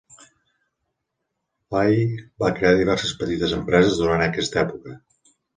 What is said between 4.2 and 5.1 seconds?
aquesta època.